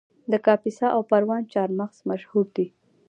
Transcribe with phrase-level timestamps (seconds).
[0.31, 2.67] د کاپیسا او پروان چهارمغز مشهور دي